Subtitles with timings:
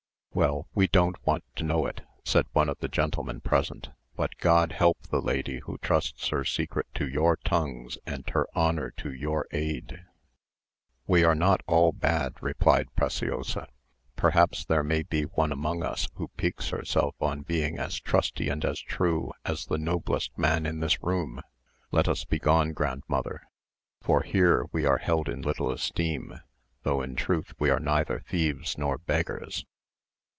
[0.33, 4.71] "Well, we don't want to know it," said one of the gentlemen present; "but God
[4.71, 9.45] help the lady who trusts her secret to your tongues, and her honour to your
[9.51, 10.05] aid."
[11.05, 13.67] "We are not all bad," replied Preciosa;
[14.15, 18.63] "perhaps there may be one among us who piques herself on being as trusty and
[18.63, 21.41] as true as the noblest man in this room.
[21.91, 23.41] Let us begone, grandmother;
[24.01, 26.39] for here we are held in little esteem,
[26.83, 29.65] though in truth we are neither thieves nor beggars."